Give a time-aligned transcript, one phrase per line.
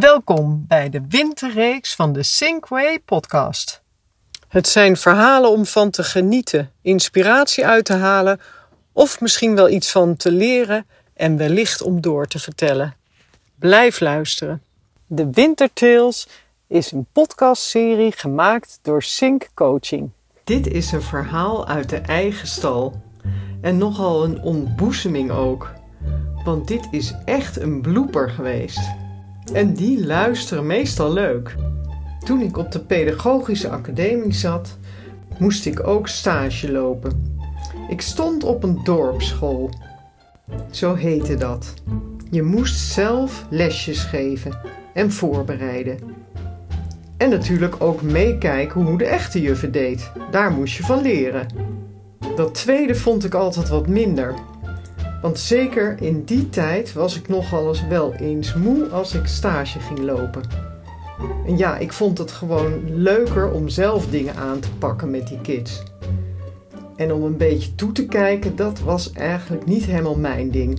[0.00, 3.82] Welkom bij de winterreeks van de Sinkway podcast.
[4.48, 8.40] Het zijn verhalen om van te genieten, inspiratie uit te halen
[8.92, 12.96] of misschien wel iets van te leren en wellicht om door te vertellen.
[13.58, 14.62] Blijf luisteren.
[15.06, 16.28] De Wintertales
[16.66, 20.10] is een podcastserie gemaakt door Sink Coaching.
[20.44, 23.02] Dit is een verhaal uit de eigen stal
[23.60, 25.72] en nogal een ontboezeming ook.
[26.44, 28.99] Want dit is echt een blooper geweest.
[29.52, 31.54] En die luisteren meestal leuk.
[32.24, 34.78] Toen ik op de pedagogische academie zat,
[35.38, 37.36] moest ik ook stage lopen.
[37.88, 39.70] Ik stond op een dorpsschool.
[40.70, 41.74] Zo heette dat.
[42.30, 44.58] Je moest zelf lesjes geven
[44.94, 45.98] en voorbereiden.
[47.16, 50.10] En natuurlijk ook meekijken hoe de echte juffe deed.
[50.30, 51.46] Daar moest je van leren.
[52.36, 54.34] Dat tweede vond ik altijd wat minder.
[55.22, 59.80] Want zeker in die tijd was ik nogal eens wel eens moe als ik stage
[59.80, 60.42] ging lopen.
[61.46, 65.40] En ja, ik vond het gewoon leuker om zelf dingen aan te pakken met die
[65.40, 65.82] kids.
[66.96, 70.78] En om een beetje toe te kijken, dat was eigenlijk niet helemaal mijn ding.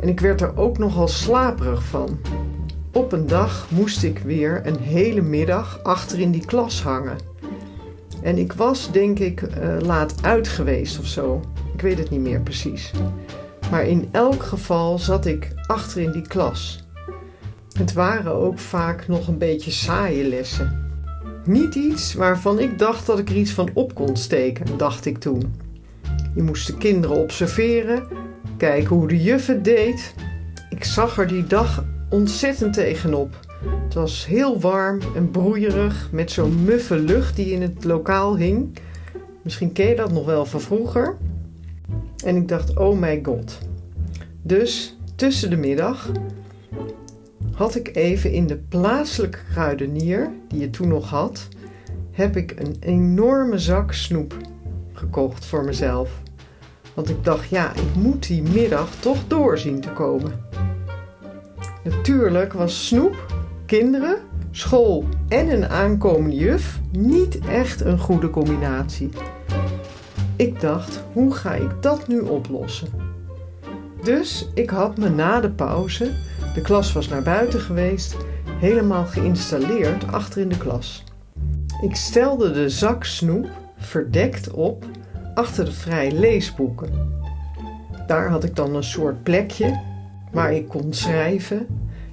[0.00, 2.18] En ik werd er ook nogal slaperig van.
[2.92, 7.16] Op een dag moest ik weer een hele middag achter in die klas hangen.
[8.22, 11.40] En ik was, denk ik, uh, laat uit geweest of zo.
[11.74, 12.92] Ik weet het niet meer precies.
[13.70, 16.84] Maar in elk geval zat ik achter in die klas.
[17.72, 20.88] Het waren ook vaak nog een beetje saaie lessen.
[21.44, 25.18] Niet iets waarvan ik dacht dat ik er iets van op kon steken, dacht ik
[25.18, 25.54] toen.
[26.34, 28.06] Je moest de kinderen observeren,
[28.56, 30.14] kijken hoe de juf het deed.
[30.70, 33.38] Ik zag er die dag ontzettend tegenop.
[33.84, 38.78] Het was heel warm en broeierig met zo'n muffe lucht die in het lokaal hing.
[39.42, 41.16] Misschien ken je dat nog wel van vroeger.
[42.24, 43.58] En ik dacht, oh my god.
[44.42, 46.10] Dus tussen de middag
[47.52, 51.48] had ik even in de plaatselijke kruidenier, die je toen nog had,
[52.10, 54.36] heb ik een enorme zak snoep
[54.92, 56.22] gekocht voor mezelf.
[56.94, 60.32] Want ik dacht, ja, ik moet die middag toch doorzien te komen.
[61.84, 63.26] Natuurlijk was snoep,
[63.66, 64.16] kinderen,
[64.50, 69.10] school en een aankomende juf niet echt een goede combinatie.
[70.40, 72.88] Ik dacht, hoe ga ik dat nu oplossen?
[74.02, 76.10] Dus ik had me na de pauze,
[76.54, 78.16] de klas was naar buiten geweest,
[78.58, 81.04] helemaal geïnstalleerd achter in de klas.
[81.82, 84.84] Ik stelde de zak snoep verdekt op
[85.34, 87.12] achter de vrije leesboeken.
[88.06, 89.80] Daar had ik dan een soort plekje
[90.32, 91.66] waar ik kon schrijven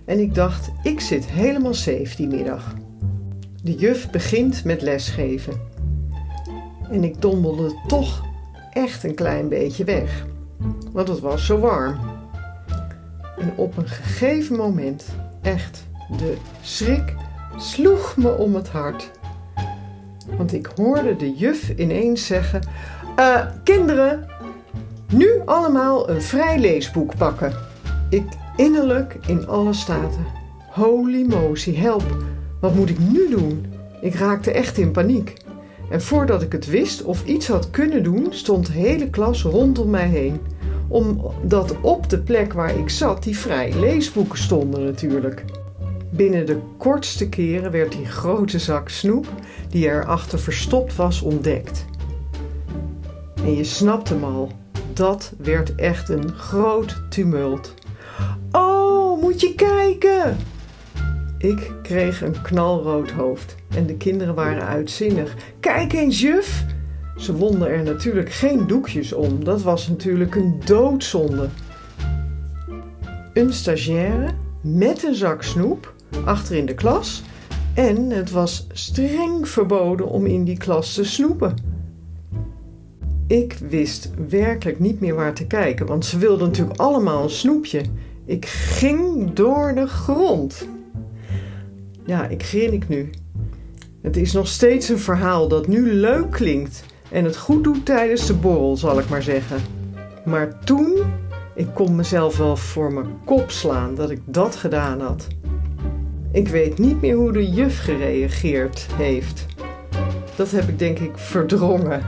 [0.05, 2.73] en ik dacht, ik zit helemaal safe die middag.
[3.63, 5.76] De juf begint met lesgeven.
[6.89, 8.21] En ik dommelde toch
[8.73, 10.25] echt een klein beetje weg,
[10.91, 11.99] want het was zo warm.
[13.37, 15.05] En op een gegeven moment,
[15.41, 15.87] echt,
[16.17, 17.15] de schrik
[17.57, 19.11] sloeg me om het hart.
[20.37, 22.61] Want ik hoorde de juf ineens zeggen:
[23.19, 24.25] uh, Kinderen,
[25.11, 27.53] nu allemaal een vrij leesboek pakken.
[28.09, 28.25] Ik
[28.55, 30.25] innerlijk in alle staten.
[30.69, 32.23] Holy moly, help,
[32.59, 33.65] wat moet ik nu doen?
[34.01, 35.33] Ik raakte echt in paniek.
[35.89, 39.89] En voordat ik het wist of iets had kunnen doen, stond de hele klas rondom
[39.89, 40.39] mij heen.
[40.87, 45.43] Omdat op de plek waar ik zat die vrij leesboeken stonden natuurlijk.
[46.09, 49.27] Binnen de kortste keren werd die grote zak snoep,
[49.69, 51.85] die erachter verstopt was, ontdekt.
[53.35, 54.51] En je snapt hem al,
[54.93, 57.73] dat werd echt een groot tumult.
[58.51, 60.37] Oh, moet je kijken!
[61.37, 65.35] Ik kreeg een knalrood hoofd en de kinderen waren uitzinnig.
[65.59, 66.65] Kijk eens, juf!
[67.17, 69.43] Ze wonden er natuurlijk geen doekjes om.
[69.43, 71.49] Dat was natuurlijk een doodzonde.
[73.33, 74.29] Een stagiaire
[74.61, 75.93] met een zak snoep
[76.25, 77.23] achter in de klas
[77.73, 81.55] en het was streng verboden om in die klas te snoepen.
[83.27, 87.81] Ik wist werkelijk niet meer waar te kijken, want ze wilden natuurlijk allemaal een snoepje.
[88.25, 90.67] Ik ging door de grond.
[92.07, 93.09] Ja, ik grinnik nu.
[94.01, 98.27] Het is nog steeds een verhaal dat nu leuk klinkt en het goed doet tijdens
[98.27, 99.57] de borrel, zal ik maar zeggen.
[100.25, 100.95] Maar toen,
[101.55, 105.27] ik kon mezelf wel voor mijn kop slaan dat ik dat gedaan had.
[106.31, 109.45] Ik weet niet meer hoe de juf gereageerd heeft.
[110.35, 112.01] Dat heb ik denk ik verdrongen.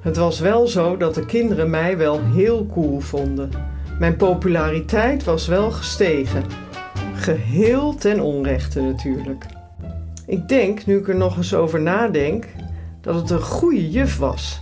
[0.00, 3.50] Het was wel zo dat de kinderen mij wel heel cool vonden.
[3.98, 6.65] Mijn populariteit was wel gestegen.
[7.26, 9.46] Geheel ten onrechte natuurlijk.
[10.26, 12.46] Ik denk, nu ik er nog eens over nadenk,
[13.00, 14.60] dat het een goede juf was.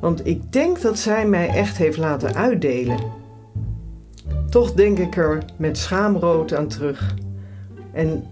[0.00, 2.98] Want ik denk dat zij mij echt heeft laten uitdelen.
[4.50, 7.14] Toch denk ik er met schaamrood aan terug.
[7.92, 8.24] En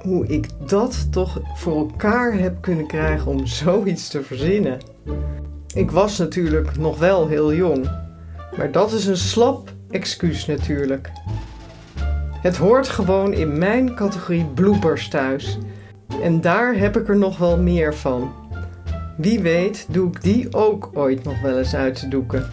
[0.00, 4.78] hoe ik dat toch voor elkaar heb kunnen krijgen om zoiets te verzinnen.
[5.74, 7.90] Ik was natuurlijk nog wel heel jong,
[8.56, 11.10] maar dat is een slap excuus natuurlijk.
[12.42, 15.58] Het hoort gewoon in mijn categorie bloopers thuis.
[16.22, 18.32] En daar heb ik er nog wel meer van.
[19.16, 22.50] Wie weet doe ik die ook ooit nog wel eens uit te doeken.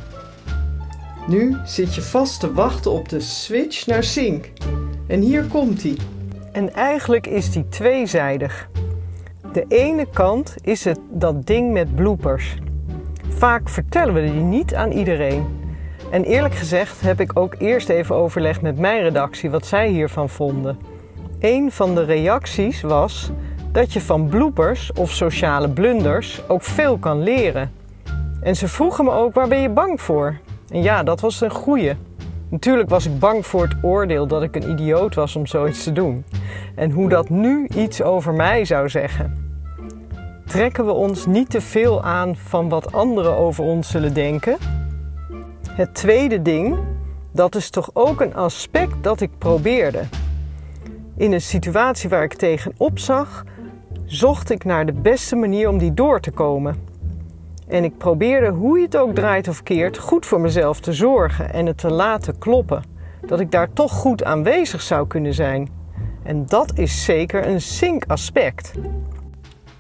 [1.28, 4.52] Nu zit je vast te wachten op de switch naar Sync.
[5.08, 5.98] En hier komt hij.
[6.52, 8.70] En eigenlijk is die tweezijdig.
[9.54, 12.58] De ene kant is het dat ding met bloopers.
[13.28, 15.46] Vaak vertellen we die niet aan iedereen.
[16.12, 20.30] En eerlijk gezegd heb ik ook eerst even overlegd met mijn redactie wat zij hiervan
[20.30, 20.78] vonden.
[21.40, 23.32] Een van de reacties was
[23.72, 27.72] dat je van bloopers of sociale blunders ook veel kan leren.
[28.42, 30.38] En ze vroegen me ook waar ben je bang voor?
[30.70, 31.94] En ja, dat was een goeie.
[32.50, 35.92] Natuurlijk was ik bang voor het oordeel dat ik een idioot was om zoiets te
[35.92, 36.26] doen.
[36.76, 39.48] En hoe dat nu iets over mij zou zeggen.
[40.46, 44.58] Trekken we ons niet te veel aan van wat anderen over ons zullen denken?
[45.80, 46.78] Het tweede ding,
[47.32, 50.02] dat is toch ook een aspect dat ik probeerde.
[51.18, 53.44] In een situatie waar ik tegenop zag,
[54.06, 56.76] zocht ik naar de beste manier om die door te komen.
[57.68, 61.54] En ik probeerde, hoe je het ook draait of keert, goed voor mezelf te zorgen
[61.54, 62.84] en het te laten kloppen.
[63.26, 65.70] Dat ik daar toch goed aanwezig zou kunnen zijn.
[66.24, 68.72] En dat is zeker een sync-aspect.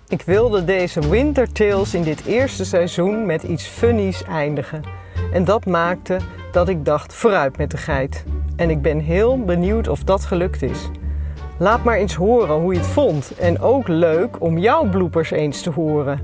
[0.07, 4.99] Ik wilde deze Winter Tales in dit eerste seizoen met iets funnies eindigen.
[5.34, 6.18] En dat maakte
[6.52, 8.24] dat ik dacht vooruit met de geit.
[8.56, 10.90] En ik ben heel benieuwd of dat gelukt is.
[11.58, 13.38] Laat maar eens horen hoe je het vond.
[13.38, 16.20] En ook leuk om jouw bloopers eens te horen.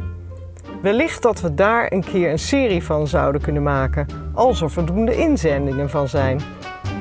[0.82, 5.16] Wellicht dat we daar een keer een serie van zouden kunnen maken, als er voldoende
[5.16, 6.40] inzendingen van zijn.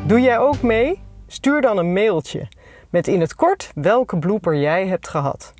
[0.06, 1.00] Doe jij ook mee?
[1.26, 2.48] Stuur dan een mailtje
[2.90, 5.54] met in het kort welke blooper jij hebt gehad.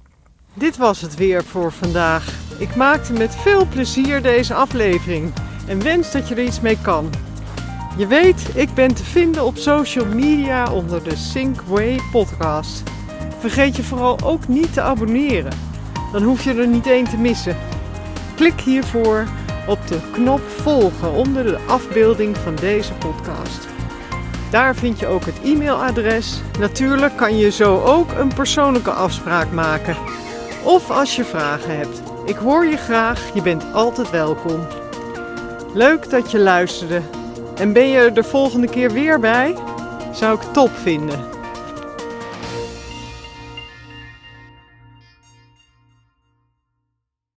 [0.55, 2.35] Dit was het weer voor vandaag.
[2.59, 5.33] Ik maakte met veel plezier deze aflevering
[5.67, 7.11] en wens dat je er iets mee kan.
[7.97, 12.83] Je weet, ik ben te vinden op social media onder de Synkway podcast.
[13.39, 15.53] Vergeet je vooral ook niet te abonneren.
[16.13, 17.57] Dan hoef je er niet één te missen.
[18.35, 19.27] Klik hiervoor
[19.67, 23.67] op de knop volgen onder de afbeelding van deze podcast.
[24.51, 26.41] Daar vind je ook het e-mailadres.
[26.59, 29.97] Natuurlijk kan je zo ook een persoonlijke afspraak maken.
[30.65, 32.03] Of als je vragen hebt.
[32.25, 34.67] Ik hoor je graag, je bent altijd welkom.
[35.75, 37.01] Leuk dat je luisterde.
[37.57, 39.55] En ben je er de volgende keer weer bij?
[40.13, 41.34] Zou ik top vinden.